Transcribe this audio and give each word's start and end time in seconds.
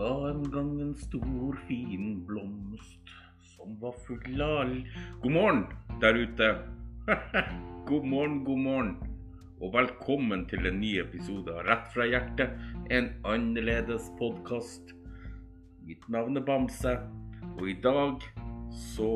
var 0.00 0.30
en 0.30 0.44
gang 0.50 0.80
en 0.80 0.94
stor, 0.96 1.56
fin 1.68 2.22
blomst 2.26 3.10
som 3.52 3.74
var 3.82 3.92
full 4.06 4.40
av 4.40 4.70
God 5.20 5.32
morgen 5.34 5.58
der 6.00 6.16
ute. 6.16 6.46
god 7.90 8.06
morgen, 8.08 8.38
god 8.44 8.62
morgen. 8.64 8.94
Og 9.60 9.74
velkommen 9.74 10.46
til 10.48 10.70
en 10.70 10.80
ny 10.80 10.94
episode 11.02 11.52
av 11.52 11.68
Rett 11.68 11.92
fra 11.92 12.06
hjertet, 12.08 12.56
en 12.88 13.10
annerledes 13.28 14.08
podkast. 14.16 14.94
Mitt 15.84 16.08
navn 16.08 16.40
er 16.40 16.48
Bamse, 16.48 16.96
og 17.58 17.68
i 17.68 17.76
dag 17.84 18.24
så 18.94 19.12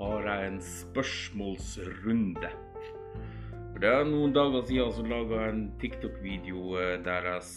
har 0.00 0.26
jeg 0.26 0.48
en 0.48 0.62
spørsmålsrunde. 0.72 2.50
For 3.70 3.78
Det 3.78 3.94
er 3.94 4.10
noen 4.10 4.34
dager 4.34 4.66
siden 4.66 4.90
så 4.96 5.06
laga 5.06 5.44
jeg 5.44 5.54
en 5.54 5.68
TikTok-video 5.78 6.80
eh, 6.82 6.96
der 7.06 7.36
jeg 7.36 7.52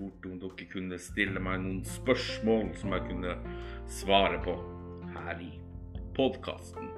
spurte 0.00 0.30
om 0.32 0.38
dere 0.40 0.66
kunne 0.72 0.98
stille 1.00 1.40
meg 1.42 1.60
noen 1.60 1.80
spørsmål 1.84 2.70
som 2.80 2.94
jeg 2.94 3.06
kunne 3.10 3.34
svare 4.00 4.38
på 4.44 4.54
her 5.12 5.42
i 5.44 5.50
podkasten. 6.16 6.88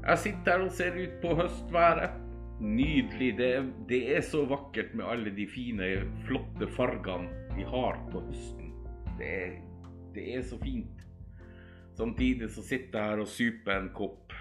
Jeg 0.00 0.20
sitter 0.20 0.52
her 0.52 0.66
og 0.66 0.74
ser 0.76 0.98
ut 0.98 1.16
på 1.22 1.36
høstværet. 1.38 2.18
Nydelig. 2.60 3.30
Det 3.38 3.50
det 3.88 4.02
er 4.16 4.20
så 4.20 4.44
vakkert 4.44 4.92
med 4.94 5.06
alle 5.08 5.32
de 5.32 5.46
fine, 5.48 5.86
flotte 6.26 6.68
fargene 6.76 7.30
vi 7.56 7.64
har 7.64 7.96
på 8.12 8.20
høsten. 8.26 8.74
Det 9.16 9.56
det 10.12 10.26
er 10.36 10.42
så 10.44 10.58
fint. 10.60 11.06
Samtidig 11.96 12.50
så 12.50 12.62
sitter 12.62 12.98
jeg 12.98 13.08
her 13.14 13.24
og 13.24 13.28
super 13.28 13.76
en 13.78 13.92
kopp 13.96 14.34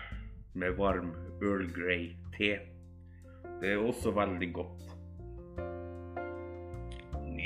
med 0.54 0.76
varm 0.76 1.14
Earl 1.40 1.70
Grey 1.72 2.16
te. 2.36 2.58
Det 3.62 3.72
er 3.72 3.84
også 3.84 4.12
veldig 4.16 4.54
godt. 4.54 4.99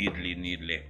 Nydelig, 0.04 0.38
nydelig. 0.38 0.82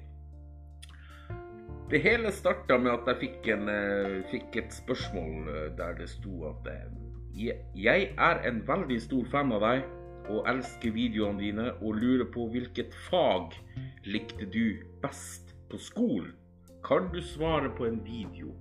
Det 1.90 2.00
hele 2.02 2.32
starta 2.34 2.80
med 2.82 2.90
at 2.96 3.10
jeg 3.12 3.18
fikk, 3.20 3.50
en, 3.54 3.68
eh, 3.70 4.24
fikk 4.32 4.56
et 4.58 4.74
spørsmål 4.74 5.50
eh, 5.52 5.68
der 5.78 5.94
det 6.00 6.08
sto 6.10 6.48
at 6.50 6.70
eh, 6.72 6.88
Jeg 7.78 8.08
er 8.18 8.42
en 8.48 8.62
veldig 8.66 8.98
stor 9.02 9.28
fan 9.30 9.54
av 9.54 9.62
deg 9.62 9.84
og 10.34 10.50
elsker 10.50 10.96
videoene 10.96 11.44
dine 11.44 11.68
og 11.76 12.00
lurer 12.00 12.26
på 12.34 12.48
hvilket 12.56 12.96
fag 13.10 13.54
likte 14.10 14.48
du 14.50 14.82
best 15.04 15.54
på 15.70 15.78
skolen? 15.78 16.34
Kan 16.82 17.12
du 17.14 17.22
svare 17.22 17.70
på 17.70 17.86
en 17.86 18.02
video? 18.06 18.56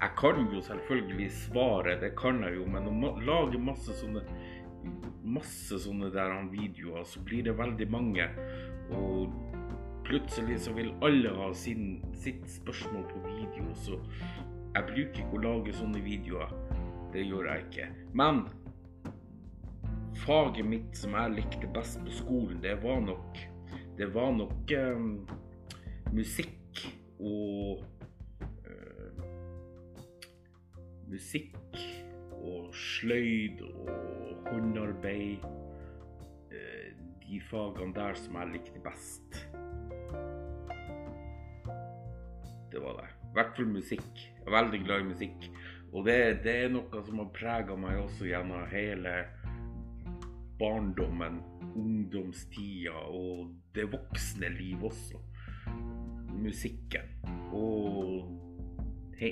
Jeg 0.00 0.10
kan 0.16 0.48
jo 0.48 0.62
selvfølgelig 0.64 1.30
svare, 1.32 2.00
det 2.00 2.14
kan 2.16 2.40
jeg 2.46 2.56
jo, 2.56 2.64
men 2.64 2.88
å 2.88 3.12
lage 3.20 3.60
masse 3.60 4.00
sånne 4.00 4.24
masse 5.28 5.76
sånne 5.82 6.08
der 6.14 6.32
videoer, 6.48 7.04
så 7.04 7.20
blir 7.20 7.44
det 7.44 7.58
veldig 7.58 7.90
mange. 7.90 8.28
Og 8.94 9.57
plutselig 10.08 10.60
så 10.64 10.72
vil 10.76 10.94
alle 11.04 11.30
ha 11.36 11.50
sin, 11.54 11.98
sitt 12.16 12.46
spørsmål 12.50 13.04
på 13.12 13.22
video, 13.26 13.68
så 13.76 13.98
jeg 14.74 14.86
bruker 14.88 15.20
ikke 15.22 15.36
å 15.36 15.42
lage 15.42 15.74
sånne 15.76 16.00
videoer. 16.04 16.52
Det 17.12 17.22
gjør 17.24 17.48
jeg 17.48 17.64
ikke. 17.66 17.86
Men 18.16 18.42
faget 20.24 20.66
mitt 20.68 20.96
som 20.98 21.14
jeg 21.16 21.36
likte 21.38 21.70
best 21.72 22.00
på 22.04 22.12
skolen, 22.12 22.60
det 22.64 22.76
var 22.82 23.00
nok 23.04 23.38
Det 23.98 24.06
var 24.14 24.30
nok 24.30 24.70
um, 24.78 25.26
musikk 26.14 26.84
og 27.18 27.80
uh, 28.68 29.24
Musikk 31.10 31.56
og 32.38 32.68
sløyd 32.74 33.64
og 33.66 34.46
håndarbeid. 34.52 35.42
eh, 36.52 36.92
De 37.26 37.40
fagene 37.50 37.94
der 37.96 38.14
som 38.14 38.38
jeg 38.38 38.52
likte 38.52 38.80
best. 38.84 39.47
Hvert 43.38 43.56
fall 43.56 43.72
musikk. 43.72 44.10
Jeg 44.18 44.46
er 44.46 44.56
veldig 44.56 44.80
glad 44.84 45.04
i 45.04 45.10
musikk. 45.12 45.48
Og 45.92 46.04
det, 46.04 46.18
det 46.44 46.54
er 46.64 46.72
noe 46.72 47.04
som 47.06 47.22
har 47.22 47.30
prega 47.36 47.76
meg 47.80 48.00
også 48.02 48.28
gjennom 48.28 48.66
hele 48.72 49.14
barndommen, 50.58 51.38
ungdomstida 51.78 52.98
og 53.14 53.54
det 53.76 53.86
voksne 53.92 54.50
liv 54.58 54.82
også. 54.90 55.20
Musikken. 56.38 57.14
Og 57.54 58.26
he, 59.18 59.30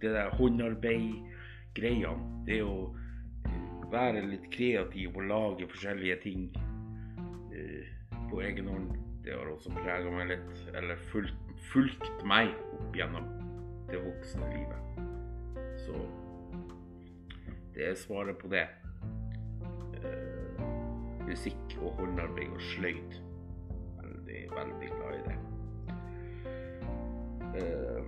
det 0.00 0.14
der 0.16 0.32
håndarbeid-greiene. 0.36 2.44
Det 2.48 2.62
å 2.64 2.94
være 3.92 4.24
litt 4.26 4.48
kreativ 4.52 5.16
og 5.16 5.28
lage 5.30 5.68
forskjellige 5.70 6.16
ting 6.24 6.46
eh, 7.54 7.86
på 8.30 8.42
egen 8.42 8.70
hånd. 8.72 8.94
Det 9.24 9.34
har 9.34 9.48
også 9.50 9.72
prega 9.74 10.10
meg 10.12 10.30
litt, 10.34 10.52
eller 10.78 11.00
fulgt, 11.10 11.45
fulgt 11.72 12.24
meg 12.26 12.52
opp 12.76 12.96
gjennom 12.96 13.26
det 13.90 14.00
voksne 14.02 14.48
livet. 14.50 14.82
Så 15.84 15.94
det 17.74 17.90
er 17.90 17.98
svaret 18.00 18.38
på 18.40 18.50
det. 18.52 18.66
Eh, 20.00 20.62
musikk 21.26 21.76
og 21.82 22.00
håndarbeid 22.00 22.54
og 22.54 22.62
sløyd. 22.72 23.18
Veldig, 24.00 24.42
veldig 24.56 24.90
glad 24.96 25.14
i 25.18 25.24
det. 25.28 25.38
Eh, 27.56 28.02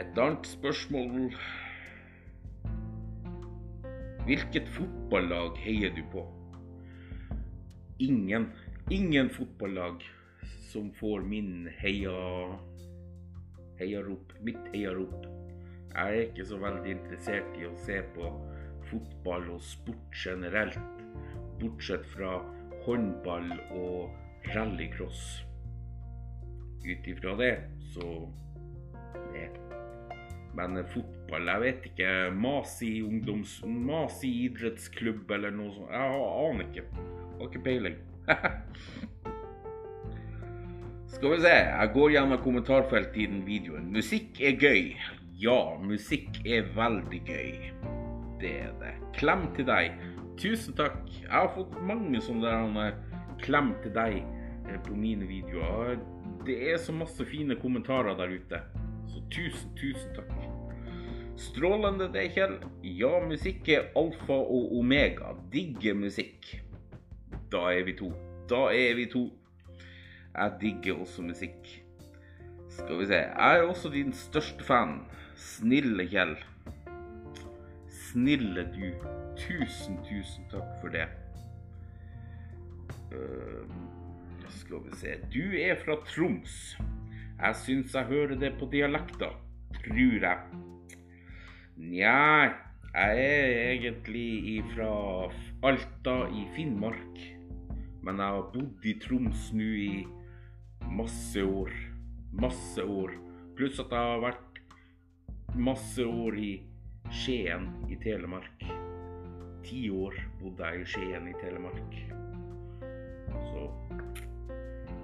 et 0.00 0.18
annet 0.18 0.46
spørsmål 0.46 1.34
Hvilket 4.24 4.68
fotballag 4.68 5.56
heier 5.58 5.90
du 5.96 6.02
på? 6.12 6.22
Ingen. 7.98 8.50
Ingen 8.90 9.30
fotballag 9.30 10.04
som 10.70 10.92
får 10.94 11.24
min 11.26 11.68
heia 11.80 12.58
heiarop. 13.80 14.32
Mitt 14.40 14.70
heiarop. 14.74 15.26
Jeg 15.90 16.16
er 16.16 16.26
ikke 16.28 16.46
så 16.46 16.58
veldig 16.62 16.92
interessert 16.94 17.56
i 17.58 17.66
å 17.66 17.76
se 17.84 17.98
på 18.14 18.30
fotball 18.90 19.48
og 19.56 19.62
sport 19.64 20.18
generelt, 20.24 21.04
bortsett 21.60 22.06
fra 22.12 22.38
håndball 22.86 23.50
og 23.76 24.52
rallycross. 24.54 25.24
Ut 26.86 27.10
ifra 27.10 27.34
det, 27.40 27.54
så 27.92 28.06
det. 29.34 29.48
Men 30.56 30.80
fotball, 30.94 31.50
jeg 31.52 31.62
vet 31.64 31.88
ikke. 31.92 32.10
Masi 32.34 32.90
ungdoms... 33.06 33.60
Masi 33.66 34.32
idrettsklubb 34.46 35.30
eller 35.36 35.54
noe 35.54 35.74
sånt. 35.76 35.92
Jeg 35.94 36.24
aner 36.48 36.70
ikke. 36.70 37.06
Har 37.36 37.50
ikke 37.50 37.64
peiling. 37.68 38.00
Skal 41.10 41.30
vi 41.30 41.40
se. 41.42 41.50
Jeg 41.50 41.90
går 41.94 42.12
gjennom 42.14 42.38
kommentarfeltet 42.44 43.16
i 43.18 43.24
den 43.26 43.40
videoen. 43.42 43.88
Musikk 43.90 44.38
er 44.46 44.54
gøy. 44.62 44.92
Ja, 45.42 45.58
musikk 45.82 46.38
er 46.46 46.68
veldig 46.76 47.18
gøy. 47.26 47.56
Det 48.40 48.52
er 48.62 48.76
det. 48.78 48.92
Klem 49.16 49.48
til 49.56 49.66
deg. 49.66 49.96
Tusen 50.38 50.76
takk. 50.78 51.00
Jeg 51.10 51.32
har 51.32 51.50
fått 51.56 51.74
mange 51.82 52.22
sånne 52.22 52.52
eh, 52.84 53.00
klem 53.42 53.72
til 53.82 53.94
deg 53.96 54.20
eh, 54.20 54.78
på 54.86 54.94
mine 54.94 55.26
videoer. 55.26 55.98
Det 56.46 56.56
er 56.70 56.78
så 56.78 56.94
masse 56.94 57.26
fine 57.26 57.58
kommentarer 57.58 58.14
der 58.16 58.30
ute. 58.30 58.62
Så 59.10 59.24
tusen, 59.34 59.74
tusen 59.80 60.14
takk. 60.14 60.30
Strålende 61.40 62.06
det, 62.14 62.28
Kjell. 62.36 62.60
Ja, 62.86 63.16
musikk 63.26 63.66
er 63.68 63.90
alfa 63.98 64.38
og 64.38 64.78
omega. 64.78 65.34
Digger 65.50 65.98
musikk. 65.98 66.54
Da 67.50 67.66
er 67.74 67.82
vi 67.90 67.98
to. 67.98 68.14
Da 68.46 68.68
er 68.70 68.94
vi 68.94 69.10
to. 69.10 69.26
Jeg 70.34 70.52
digger 70.60 71.00
også 71.00 71.22
musikk. 71.22 71.70
Skal 72.70 72.98
vi 72.98 73.06
se. 73.06 73.14
Jeg 73.14 73.58
er 73.58 73.62
også 73.62 73.90
din 73.90 74.12
største 74.12 74.64
fan. 74.64 75.00
Snille 75.36 76.06
Kjell. 76.08 76.36
Snille 77.88 78.66
du. 78.74 78.86
Tusen, 79.40 79.98
tusen 80.06 80.46
takk 80.52 80.70
for 80.80 80.94
det. 80.94 81.08
Uh, 83.10 83.66
skal 84.54 84.84
vi 84.86 84.96
se. 85.00 85.16
Du 85.34 85.42
er 85.58 85.78
fra 85.84 85.98
Troms. 86.06 86.78
Jeg 87.40 87.56
syns 87.64 87.94
jeg 87.94 88.04
hører 88.04 88.38
det 88.38 88.54
på 88.60 88.68
dialekta. 88.72 89.32
Tror 89.80 89.96
jeg. 89.96 90.38
Nja, 91.80 92.52
jeg 92.94 93.18
er 93.18 93.72
egentlig 93.72 94.62
fra 94.74 94.92
Alta 95.66 96.16
i 96.30 96.46
Finnmark. 96.54 97.20
Men 98.02 98.18
jeg 98.18 98.36
har 98.36 98.50
bodd 98.54 98.86
i 98.86 98.96
Troms 99.02 99.50
nå 99.56 99.70
i 99.80 99.92
masse 100.88 101.42
år. 101.42 101.70
Masse 102.32 102.84
år. 102.84 103.12
Pluss 103.56 103.80
at 103.82 103.92
jeg 103.92 104.12
har 104.12 104.22
vært 104.22 104.60
masse 105.58 106.04
år 106.06 106.38
i 106.38 106.52
Skien 107.10 107.66
i 107.90 107.98
Telemark. 108.02 108.64
Ti 109.66 109.82
år 109.92 110.16
bodde 110.40 110.70
jeg 110.70 110.82
i 110.84 110.88
Skien 110.94 111.28
i 111.28 111.36
Telemark. 111.40 111.96
Så 113.50 113.68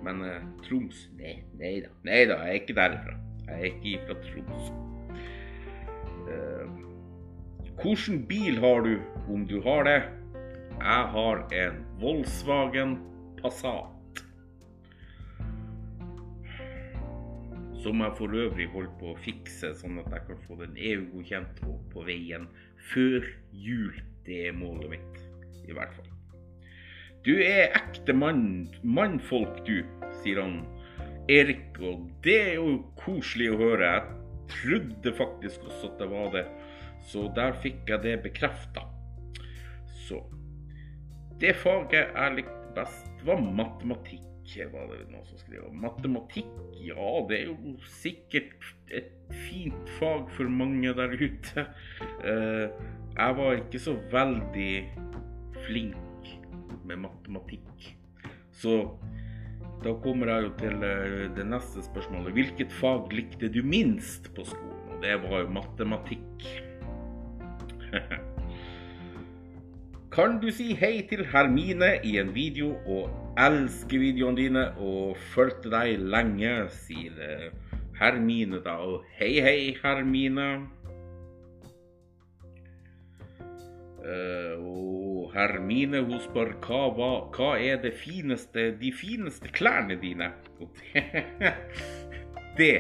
Men 0.07 0.23
eh, 0.23 0.43
Troms 0.63 1.07
Nei, 1.19 1.41
nei 1.59 1.81
da. 1.83 1.91
Nei 2.07 2.21
da, 2.31 2.37
jeg 2.47 2.53
er 2.53 2.61
ikke 2.61 2.77
derifra. 2.79 3.17
Jeg 3.47 3.57
er 3.57 3.81
ikke 3.91 4.07
fra 4.07 4.19
Troms. 4.29 4.71
Eh, 6.31 6.85
Hvilken 7.77 8.23
bil 8.29 8.57
har 8.63 8.81
du, 8.87 8.95
om 9.29 9.43
du 9.47 9.59
har 9.67 9.85
det? 9.85 9.99
Jeg 10.77 11.11
har 11.13 11.43
en 11.59 11.83
Volkswagen 12.01 12.97
Passat. 13.43 13.96
Som 17.87 18.01
jeg 18.03 18.17
for 18.19 18.33
øvrig 18.35 18.65
holder 18.73 18.95
på 18.99 19.13
å 19.13 19.19
fikse, 19.23 19.69
sånn 19.79 20.01
at 20.01 20.09
jeg 20.11 20.25
kan 20.27 20.39
få 20.43 20.57
den 20.59 20.73
EU-godkjent 20.75 21.61
og 21.69 21.85
på 21.93 22.03
veien 22.09 22.49
før 22.89 23.29
jul. 23.55 24.01
Det 24.27 24.41
er 24.49 24.57
målet 24.59 24.97
mitt, 24.97 25.21
i 25.71 25.77
hvert 25.77 25.95
fall. 25.95 26.09
Du 27.23 27.31
er 27.37 27.77
ekte 27.79 28.11
mann, 28.11 28.67
mannfolk, 28.83 29.63
du, 29.69 29.87
sier 30.19 30.43
han 30.43 30.59
Erik, 31.31 31.79
og 31.79 32.11
det 32.27 32.37
er 32.49 32.53
jo 32.59 32.75
koselig 32.99 33.53
å 33.55 33.63
høre. 33.63 33.95
Jeg 33.95 34.51
trodde 34.57 35.17
faktisk 35.23 35.71
også 35.71 35.93
at 35.93 36.03
det 36.03 36.11
var 36.11 36.35
det, 36.35 36.47
så 37.07 37.31
der 37.39 37.55
fikk 37.63 37.87
jeg 37.95 38.03
det 38.03 38.19
bekrefta. 38.27 38.89
Så 40.09 40.25
Det 41.39 41.55
faget 41.63 42.17
jeg 42.17 42.39
likte 42.41 42.75
best, 42.75 43.13
var 43.23 43.47
matematikk 43.47 44.26
var 44.73 44.89
det 44.93 45.07
noen 45.11 45.27
som 45.29 45.41
skrev. 45.41 45.67
Matematikk, 45.75 46.53
ja 46.85 47.09
det 47.29 47.41
er 47.41 47.51
jo 47.51 47.75
sikkert 47.99 48.67
et 48.95 49.13
fint 49.47 49.91
fag 49.99 50.31
for 50.37 50.51
mange 50.51 50.93
der 50.97 51.17
ute. 51.19 51.67
Eh, 52.23 52.67
jeg 53.17 53.39
var 53.41 53.59
ikke 53.59 53.81
så 53.83 53.97
veldig 54.13 54.73
flink 55.67 56.31
med 56.87 57.03
matematikk. 57.07 57.91
Så 58.55 58.79
da 59.85 59.93
kommer 60.05 60.31
jeg 60.33 60.47
jo 60.47 60.55
til 60.63 60.87
eh, 60.87 61.19
det 61.37 61.49
neste 61.49 61.85
spørsmålet. 61.85 62.37
Hvilket 62.37 62.79
fag 62.81 63.13
likte 63.17 63.51
du 63.53 63.63
minst 63.67 64.31
på 64.37 64.47
skolen? 64.47 64.95
Og 64.95 65.03
det 65.05 65.19
var 65.27 65.43
jo 65.43 65.53
matematikk. 65.59 66.49
Kan 70.17 70.39
du 70.41 70.47
si 70.49 70.71
hei 70.81 71.03
til 71.11 71.27
Hermine 71.29 71.91
i 72.09 72.15
en 72.17 72.31
video 72.33 72.71
og 72.89 73.11
elske 73.37 73.99
videoene 74.01 74.39
dine 74.39 74.63
og 74.81 75.19
fulgte 75.35 75.69
deg 75.75 76.01
lenge, 76.01 76.53
sier 76.73 77.19
eh, 77.21 77.75
Hermine 77.99 78.63
da. 78.65 78.79
Og 78.81 79.05
hei, 79.19 79.35
hei, 79.45 79.75
Hermine. 79.83 80.47
Uh, 84.07 84.57
og 84.63 85.37
Hermine 85.37 86.01
hun 86.07 86.25
spør 86.25 86.55
hva, 86.65 86.81
hva, 86.97 87.11
hva 87.37 87.53
er 87.61 87.85
det 87.85 87.93
fineste, 88.01 88.71
de 88.81 88.95
fineste 88.97 89.53
klærne 89.53 90.01
dine? 90.01 90.31
Det 92.57 92.73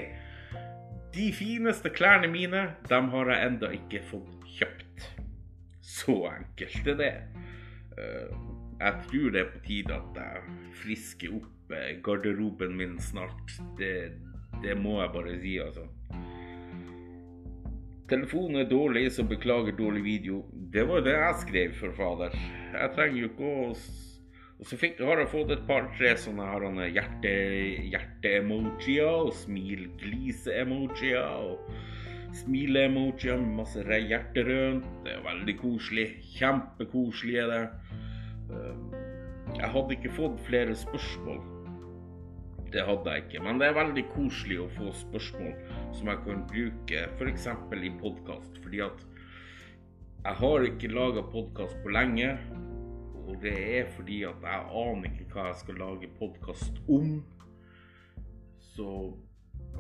De 1.12 1.28
fineste 1.36 1.92
klærne 1.92 2.32
mine, 2.32 2.68
dem 2.88 3.12
har 3.12 3.34
jeg 3.34 3.52
enda 3.52 3.74
ikke 3.76 4.04
fått 4.08 4.52
kjøpt. 4.56 4.85
Så 6.06 6.14
enkelt 6.30 6.86
er 6.86 6.94
det. 7.00 7.14
Eh, 7.98 8.30
jeg 8.78 8.94
tror 9.08 9.30
det 9.34 9.40
er 9.40 9.48
på 9.50 9.58
tide 9.66 9.92
at 9.96 10.18
jeg 10.20 10.36
frisker 10.84 11.34
opp 11.40 11.72
eh, 11.74 11.98
garderoben 12.04 12.72
min 12.78 12.94
snart. 13.02 13.46
Det, 13.80 14.12
det 14.62 14.74
må 14.78 15.00
jeg 15.00 15.10
bare 15.16 15.34
si, 15.42 15.54
altså. 15.64 15.84
Telefonen 18.06 18.60
er 18.60 18.68
dårlig, 18.70 19.12
så 19.12 19.22
beklager 19.26 19.72
dårlig 19.74 20.04
video. 20.04 20.44
Det 20.72 20.86
var 20.86 21.00
det 21.02 21.12
jeg 21.16 21.34
skrev, 21.42 21.72
for 21.74 21.92
fader. 21.96 22.30
Jeg 22.70 22.90
trenger 22.94 23.18
jo 23.18 23.28
ikke 23.32 23.44
å 23.44 23.74
Og 24.56 24.64
så 24.64 24.72
fikk, 24.80 25.04
har 25.04 25.20
jeg 25.20 25.28
fått 25.28 25.50
et 25.52 25.68
par-tre 25.68 26.16
sånne 26.16 26.40
her 26.48 26.64
hjerte-emojier 26.94 27.92
hjerte 27.92 29.04
og 29.10 29.28
smil-glise-emojier. 29.42 31.60
Smile-emojier 32.34 33.40
masse 33.40 33.82
masse 33.88 34.44
rundt. 34.46 34.86
Det 35.04 35.12
er 35.14 35.24
veldig 35.24 35.56
koselig. 35.60 36.06
Kjempekoselig 36.36 37.36
er 37.42 37.52
det. 37.52 37.64
Ehm, 38.50 38.88
jeg 39.56 39.70
hadde 39.74 39.96
ikke 39.96 40.14
fått 40.16 40.40
flere 40.46 40.74
spørsmål. 40.74 41.40
Det 42.72 42.82
hadde 42.84 43.10
jeg 43.10 43.24
ikke. 43.24 43.42
Men 43.44 43.60
det 43.60 43.68
er 43.68 43.78
veldig 43.78 44.04
koselig 44.14 44.58
å 44.60 44.70
få 44.74 44.92
spørsmål 44.92 45.52
som 45.94 46.10
jeg 46.10 46.22
kan 46.24 46.42
bruke 46.50 47.04
f.eks. 47.16 47.46
I 47.86 47.92
podkast. 48.00 48.58
Fordi 48.62 48.82
at 48.84 49.06
jeg 50.26 50.34
har 50.40 50.66
ikke 50.66 50.90
laga 50.90 51.22
podkast 51.22 51.78
på 51.84 51.94
lenge. 51.94 52.32
Og 53.26 53.38
det 53.42 53.54
er 53.78 53.88
fordi 53.94 54.22
at 54.26 54.42
jeg 54.42 54.66
aner 54.82 55.08
ikke 55.10 55.30
hva 55.32 55.48
jeg 55.50 55.60
skal 55.62 55.80
lage 55.82 56.10
podkast 56.18 56.82
om. 56.88 57.22
Så 58.74 58.90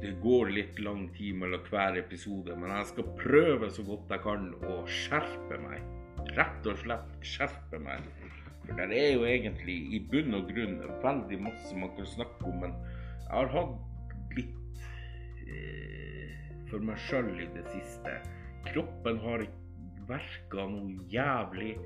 det 0.00 0.12
går 0.22 0.50
litt 0.52 0.78
lang 0.82 1.06
tid 1.16 1.38
mellom 1.40 1.62
hver 1.70 1.96
episode, 2.00 2.56
men 2.60 2.72
jeg 2.74 2.90
skal 2.92 3.12
prøve 3.18 3.70
så 3.72 3.84
godt 3.86 4.12
jeg 4.12 4.24
kan 4.26 4.48
å 4.68 4.78
skjerpe 4.90 5.60
meg. 5.62 5.84
Rett 6.36 6.68
og 6.68 6.80
slett 6.82 7.12
skjerpe 7.24 7.80
meg. 7.80 8.04
For 8.66 8.76
det 8.76 8.98
er 8.98 9.12
jo 9.14 9.26
egentlig 9.28 9.76
i 9.94 10.00
bunn 10.10 10.34
og 10.36 10.50
grunn 10.50 10.80
veldig 11.04 11.38
masse 11.46 11.76
man 11.78 11.92
kan 11.96 12.08
snakke 12.16 12.50
om, 12.50 12.64
men 12.64 12.74
jeg 13.26 13.32
har 13.32 13.52
hatt 13.54 14.34
litt 14.36 14.82
eh, 15.46 16.34
for 16.70 16.82
meg 16.84 16.98
sjøl 17.06 17.30
i 17.40 17.48
det 17.54 17.64
siste. 17.70 18.18
Kroppen 18.66 19.22
har 19.22 19.46
verka 20.10 20.66
noe 20.70 21.06
jævlig. 21.10 21.76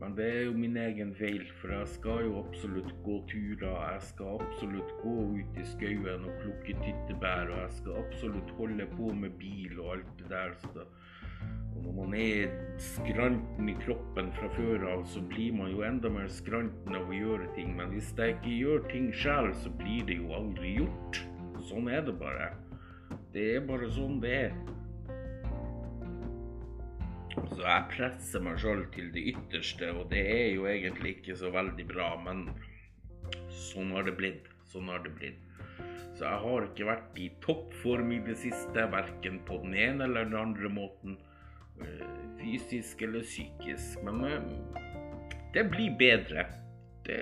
Men 0.00 0.12
det 0.16 0.26
er 0.28 0.42
jo 0.44 0.52
min 0.52 0.76
egen 0.76 1.14
feil, 1.16 1.46
for 1.60 1.72
jeg 1.72 1.88
skal 1.88 2.26
jo 2.26 2.40
absolutt 2.42 2.90
gå 3.04 3.16
turer. 3.30 3.76
Jeg 3.94 4.02
skal 4.10 4.42
absolutt 4.44 4.90
gå 5.00 5.14
ut 5.38 5.60
i 5.60 5.64
skauen 5.70 6.26
og 6.28 6.42
plukke 6.42 6.76
tyttebær, 6.82 7.48
og 7.48 7.62
jeg 7.62 7.76
skal 7.78 8.00
absolutt 8.02 8.52
holde 8.58 8.88
på 8.92 9.14
med 9.16 9.38
bil 9.40 9.80
og 9.80 9.94
alt 9.94 10.12
det 10.20 10.28
der. 10.34 10.52
Så 10.60 10.74
da, 10.74 10.84
og 11.76 11.82
når 11.84 11.96
man 11.96 12.14
er 12.20 12.52
skranten 12.80 13.72
i 13.72 13.78
kroppen 13.80 14.30
fra 14.36 14.52
før 14.52 14.84
av, 14.92 15.08
så 15.08 15.24
blir 15.32 15.56
man 15.56 15.72
jo 15.72 15.82
enda 15.88 16.12
mer 16.12 16.28
skranten 16.32 16.96
av 16.96 17.08
å 17.08 17.16
gjøre 17.16 17.48
ting. 17.56 17.72
Men 17.80 17.96
hvis 17.96 18.12
jeg 18.20 18.36
ikke 18.36 18.56
gjør 18.60 18.88
ting 18.92 19.10
sjøl, 19.16 19.52
så 19.64 19.72
blir 19.80 20.04
det 20.08 20.20
jo 20.20 20.32
aldri 20.36 20.76
gjort. 20.76 21.24
Sånn 21.72 21.88
er 21.88 22.04
det 22.04 22.18
bare. 22.20 22.52
Det 23.32 23.48
er 23.56 23.68
bare 23.68 23.88
sånn 23.96 24.20
det 24.20 24.40
er. 24.44 24.75
Så 27.36 27.60
jeg 27.60 27.88
presser 27.92 28.42
meg 28.44 28.60
sjøl 28.60 28.84
til 28.94 29.10
det 29.14 29.24
ytterste, 29.32 29.90
og 29.92 30.08
det 30.12 30.22
er 30.32 30.46
jo 30.54 30.66
egentlig 30.70 31.18
ikke 31.18 31.36
så 31.36 31.50
veldig 31.52 31.84
bra, 31.88 32.10
men 32.24 32.46
sånn 33.52 33.92
har 33.96 34.06
det 34.06 34.16
blitt. 34.16 34.48
Sånn 34.72 34.88
har 34.92 35.02
det 35.04 35.12
blitt. 35.18 35.42
Så 36.16 36.24
jeg 36.24 36.40
har 36.46 36.64
ikke 36.64 36.88
vært 36.88 37.18
i 37.20 37.28
toppform 37.44 38.12
i 38.16 38.22
det 38.24 38.38
siste, 38.40 38.86
verken 38.92 39.42
på 39.48 39.60
den 39.64 39.76
ene 39.76 40.06
eller 40.08 40.28
den 40.28 40.38
andre 40.40 40.70
måten. 40.72 41.18
Eh, 41.84 42.06
fysisk 42.40 43.02
eller 43.04 43.26
psykisk. 43.26 44.00
Men 44.06 44.24
eh, 44.24 44.80
det 45.52 45.66
blir 45.74 45.92
bedre. 46.00 46.46
Det, 47.04 47.20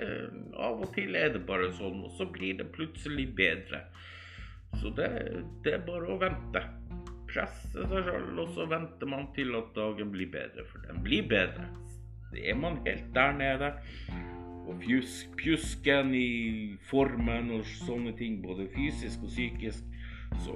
av 0.55 0.79
og 0.81 0.95
til 0.95 1.19
er 1.19 1.35
det 1.35 1.43
bare 1.45 1.73
sånn, 1.75 2.05
og 2.07 2.15
så 2.15 2.29
blir 2.31 2.55
det 2.61 2.71
plutselig 2.75 3.27
bedre. 3.35 3.83
Så 4.79 4.95
det, 4.95 5.11
det 5.63 5.75
er 5.75 5.85
bare 5.87 6.09
å 6.11 6.19
vente 6.19 6.63
presse 7.35 7.71
seg 7.75 8.07
sjøl, 8.07 8.29
og 8.39 8.53
så 8.55 8.67
venter 8.71 9.09
man 9.11 9.27
til 9.35 9.55
at 9.59 9.73
dagen 9.75 10.11
blir 10.13 10.31
bedre. 10.31 10.65
For 10.71 10.83
den 10.87 11.03
blir 11.05 11.27
bedre. 11.29 11.67
Det 12.31 12.49
er 12.49 12.57
man 12.59 12.79
helt 12.87 13.11
der 13.15 13.35
nede. 13.35 13.71
Og 14.65 14.79
pjusk, 14.81 15.35
pjusken 15.37 16.13
i 16.17 16.77
formen 16.89 17.51
og 17.53 17.67
sånne 17.85 18.15
ting, 18.17 18.41
både 18.43 18.69
fysisk 18.73 19.27
og 19.27 19.33
psykisk. 19.33 19.83
Så 20.43 20.55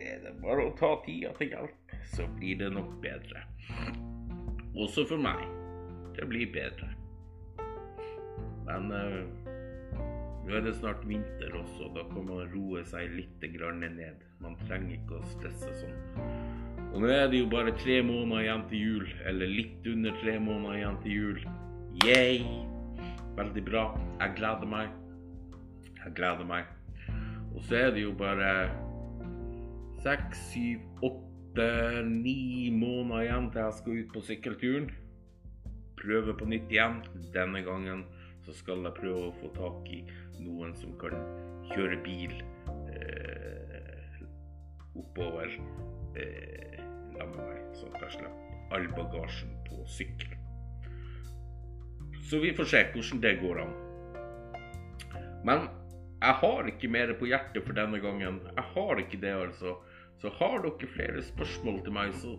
er 0.00 0.22
det 0.24 0.36
bare 0.42 0.68
å 0.68 0.74
ta 0.78 0.94
tida 1.04 1.34
til 1.36 1.52
hjelp, 1.52 1.96
så 2.14 2.26
blir 2.38 2.62
det 2.62 2.70
nok 2.72 2.96
bedre. 3.02 3.44
Også 4.76 5.06
for 5.08 5.20
meg. 5.20 5.42
Det 6.16 6.24
blir 6.30 6.48
bedre. 6.52 6.88
Men 8.66 8.88
uh, 8.90 9.45
nå 10.46 10.54
er 10.54 10.62
det 10.62 10.76
snart 10.76 11.02
vinter 11.08 11.54
også, 11.58 11.88
da 11.96 12.04
kan 12.12 12.26
man 12.28 12.46
roe 12.52 12.84
seg 12.86 13.10
litt 13.18 13.42
ned. 13.42 14.20
Man 14.38 14.54
trenger 14.68 14.94
ikke 14.94 15.18
å 15.18 15.30
stresse 15.32 15.72
sånn. 15.80 15.96
Og 16.92 17.02
nå 17.02 17.08
er 17.10 17.26
det 17.28 17.40
jo 17.40 17.48
bare 17.50 17.74
tre 17.80 17.98
måneder 18.06 18.44
igjen 18.44 18.62
til 18.70 18.78
jul, 18.78 19.08
eller 19.26 19.46
litt 19.50 19.88
under 19.90 20.14
tre 20.22 20.38
måneder 20.38 20.76
igjen 20.78 21.00
til 21.02 21.12
jul. 21.12 21.40
Yay! 22.06 22.44
Veldig 23.36 23.64
bra. 23.66 23.82
Jeg 24.20 24.36
gleder 24.38 24.70
meg. 24.70 24.94
Jeg 25.98 26.14
gleder 26.14 26.46
meg. 26.46 26.70
Og 27.56 27.64
så 27.66 27.80
er 27.80 27.90
det 27.96 28.04
jo 28.04 28.12
bare 28.16 28.70
seks, 30.04 30.44
syv, 30.52 30.86
åtte, 31.02 31.66
ni 32.06 32.70
måneder 32.70 33.26
igjen 33.26 33.50
til 33.50 33.64
jeg 33.64 33.78
skal 33.80 33.98
ut 33.98 34.14
på 34.14 34.22
sykkelturen. 34.30 34.88
Prøve 35.98 36.36
på 36.38 36.48
nytt 36.54 36.70
igjen. 36.70 37.02
Denne 37.34 37.64
gangen 37.66 38.06
så 38.46 38.54
skal 38.54 38.86
jeg 38.86 38.94
prøve 39.00 39.26
å 39.26 39.36
få 39.40 39.50
tak 39.56 39.90
i 39.90 40.04
noen 40.42 40.74
som 40.78 40.92
kan 41.00 41.14
kjøre 41.72 41.98
bil 42.04 42.34
eh, 42.92 44.20
oppover 44.96 45.48
eh, 46.18 46.82
la 47.16 47.26
med 47.30 47.40
meg, 47.40 47.62
sånn 47.78 47.94
at 47.96 48.04
jeg 48.06 48.18
slipper 48.18 48.76
all 48.76 48.86
bagasjen 48.96 49.52
på 49.68 49.80
sykkel. 49.90 50.34
Så 52.26 52.40
vi 52.42 52.52
får 52.58 52.70
se 52.72 52.82
hvordan 52.92 53.22
det 53.22 53.34
går 53.40 53.62
an. 53.62 53.74
Men 55.46 55.68
jeg 56.22 56.38
har 56.42 56.70
ikke 56.72 56.90
mer 56.90 57.12
på 57.20 57.28
hjertet 57.30 57.62
for 57.62 57.76
denne 57.76 58.00
gangen. 58.02 58.40
Jeg 58.48 58.66
har 58.74 59.02
ikke 59.02 59.20
det, 59.22 59.34
altså. 59.46 59.76
Så 60.18 60.32
har 60.40 60.58
dere 60.64 60.88
flere 60.90 61.22
spørsmål 61.22 61.82
til 61.86 61.94
meg, 61.94 62.14
så 62.18 62.34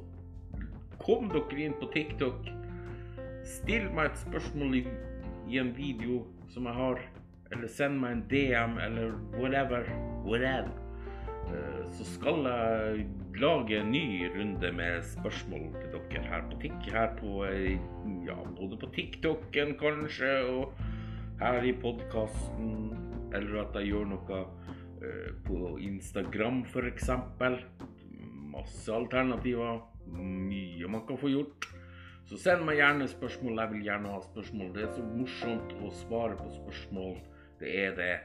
kom 0.99 1.29
dere 1.31 1.61
inn 1.63 1.77
på 1.79 1.87
TikTok. 1.93 2.49
Still 3.47 3.87
meg 3.95 4.11
et 4.11 4.25
spørsmål 4.25 4.81
i 4.81 4.83
i 5.47 5.59
en 5.61 5.71
video 5.77 6.25
som 6.51 6.65
jeg 6.67 6.75
har, 6.75 6.99
eller 7.51 7.67
send 7.71 7.99
meg 8.01 8.11
en 8.15 8.25
DM 8.31 8.77
eller 8.83 9.15
whatever. 9.37 9.87
Whatever. 10.25 10.73
eh, 11.47 11.83
så 11.95 12.03
skal 12.03 12.43
jeg 12.43 13.05
lage 13.39 13.79
en 13.79 13.91
ny 13.91 14.27
runde 14.33 14.71
med 14.75 15.01
spørsmål 15.03 15.69
til 15.79 15.93
dere 15.93 16.23
her 16.27 16.41
på 16.51 16.59
TikTok. 16.61 16.91
Her 16.91 17.15
på, 17.15 17.45
eh, 17.45 17.79
ja, 18.27 18.37
både 18.57 18.77
på 18.77 18.89
TikToken 18.95 19.75
kanskje, 19.79 20.33
og 20.49 20.73
her 21.39 21.63
i 21.63 21.71
podkasten. 21.71 22.97
Eller 23.33 23.61
at 23.61 23.75
jeg 23.75 23.91
gjør 23.91 24.05
noe 24.11 24.41
eh, 25.03 25.31
på 25.45 25.77
Instagram 25.79 26.63
f.eks. 26.65 27.09
Masse 28.51 28.93
alternativer. 28.93 29.81
Mye 30.07 30.87
man 30.87 31.03
kan 31.07 31.17
få 31.19 31.29
gjort. 31.29 31.67
Så 32.27 32.35
send 32.39 32.65
meg 32.67 32.81
gjerne 32.81 33.07
spørsmål. 33.07 33.59
Jeg 33.61 33.71
vil 33.71 33.83
gjerne 33.87 34.11
ha 34.11 34.21
spørsmål. 34.23 34.71
Det 34.75 34.83
er 34.83 34.93
så 34.95 35.03
morsomt 35.03 35.75
å 35.79 35.91
svare 35.95 36.35
på 36.39 36.47
spørsmål. 36.57 37.19
Det 37.59 37.73
er 37.85 37.95
det. 37.97 38.15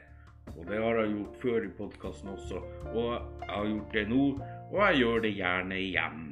Og 0.53 0.65
det 0.67 0.79
har 0.83 0.99
jeg 0.99 1.13
gjort 1.13 1.39
før 1.41 1.65
i 1.65 1.71
podkasten 1.77 2.33
også. 2.33 2.61
Og 2.91 3.09
jeg 3.13 3.49
har 3.49 3.69
gjort 3.71 3.95
det 3.95 4.03
nå, 4.11 4.23
og 4.69 4.77
jeg 4.81 4.99
gjør 5.01 5.23
det 5.23 5.33
gjerne 5.37 5.79
igjen. 5.79 6.25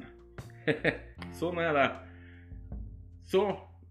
sånn 1.40 1.62
er 1.64 1.78
det. 1.78 1.88
Så 3.32 3.46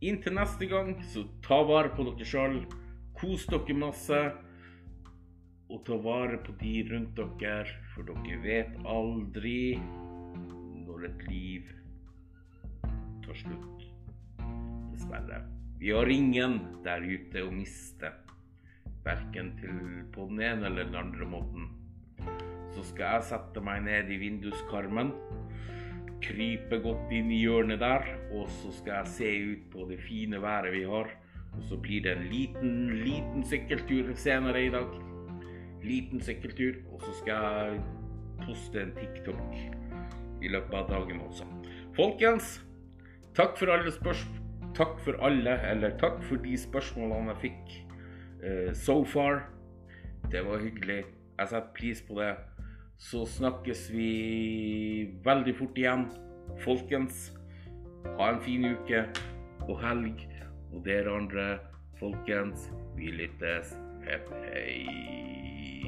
inntil 0.04 0.36
neste 0.36 0.68
gang, 0.70 0.94
så 1.12 1.24
ta 1.44 1.62
vare 1.66 1.92
på 1.96 2.06
dere 2.10 2.28
sjøl. 2.28 2.60
Kos 3.18 3.48
dere 3.50 3.76
masse. 3.76 4.20
Og 5.70 5.84
ta 5.86 5.96
vare 6.02 6.40
på 6.44 6.54
de 6.60 6.74
rundt 6.90 7.18
dere, 7.40 7.76
for 7.94 8.06
dere 8.06 8.40
vet 8.42 8.78
aldri 8.90 9.78
når 10.86 11.06
et 11.10 11.28
liv 11.30 11.70
tar 13.24 13.38
slutt. 13.38 13.86
Dessverre. 14.90 15.44
Vi 15.80 15.94
har 15.94 16.10
ingen 16.12 16.58
der 16.84 17.06
ute 17.06 17.46
å 17.46 17.54
miste. 17.54 18.10
Verken 19.04 19.54
til 19.56 19.76
på 20.12 20.26
den 20.28 20.42
ene 20.44 20.68
eller 20.68 20.88
den 20.88 20.98
andre 21.00 21.26
måten. 21.28 21.70
Så 22.74 22.84
skal 22.90 23.16
jeg 23.16 23.28
sette 23.30 23.62
meg 23.64 23.82
ned 23.86 24.10
i 24.12 24.18
vinduskarmen, 24.20 25.14
krype 26.20 26.78
godt 26.84 27.12
inn 27.16 27.30
i 27.32 27.40
hjørnet 27.40 27.80
der, 27.80 28.04
og 28.36 28.50
så 28.60 28.72
skal 28.76 29.00
jeg 29.00 29.12
se 29.14 29.30
ut 29.54 29.64
på 29.72 29.86
det 29.88 29.98
fine 30.04 30.42
været 30.42 30.72
vi 30.76 30.84
har. 30.86 31.08
Og 31.56 31.62
så 31.66 31.78
blir 31.80 32.04
det 32.04 32.12
en 32.14 32.26
liten, 32.30 32.74
liten 33.02 33.44
sykkeltur 33.44 34.12
senere 34.14 34.66
i 34.66 34.70
dag. 34.70 34.92
Liten 35.82 36.20
sykkeltur, 36.22 36.76
og 36.92 37.00
så 37.02 37.16
skal 37.22 37.46
jeg 37.48 37.80
poste 38.44 38.82
en 38.82 38.92
TikTok 39.00 39.56
i 40.44 40.52
løpet 40.52 40.76
av 40.76 40.92
dagen 40.92 41.24
også. 41.24 41.48
Folkens, 41.96 42.58
takk 43.34 43.56
for 43.58 43.72
alle 43.72 43.92
spørsmål. 43.92 44.36
Takk 44.76 45.00
for 45.02 45.18
alle, 45.26 45.56
eller 45.66 45.96
takk 45.98 46.20
for 46.28 46.40
de 46.40 46.54
spørsmålene 46.56 47.32
jeg 47.32 47.40
fikk 47.42 47.72
uh, 48.44 48.72
so 48.74 49.04
far. 49.04 49.48
Det 50.30 50.44
var 50.46 50.62
hyggelig. 50.62 51.04
Jeg 51.38 51.48
setter 51.48 51.74
pris 51.76 52.02
på 52.04 52.20
det. 52.20 52.34
Så 53.00 53.24
snakkes 53.26 53.86
vi 53.94 55.10
veldig 55.24 55.54
fort 55.56 55.78
igjen. 55.80 56.04
Folkens, 56.60 57.30
ha 58.18 58.32
en 58.34 58.42
fin 58.44 58.66
uke 58.74 59.06
og 59.68 59.78
helg. 59.80 60.26
Og 60.70 60.84
dere 60.84 61.16
andre, 61.16 61.46
folkens, 61.98 62.68
vi 62.98 63.12
lyttes. 63.22 63.74
Hepp 64.04 64.28
hei. 64.44 65.79